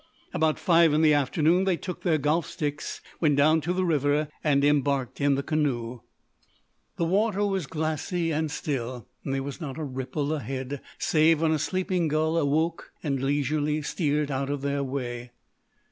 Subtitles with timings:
[0.33, 4.29] About five in the afternoon they took their golf sticks, went down to the river,
[4.43, 5.99] and embarked in the canoe.
[6.97, 9.07] The water was glassy and still.
[9.23, 14.31] There was not a ripple ahead, save when a sleeping gull awoke and leisurely steered
[14.31, 15.33] out of their way.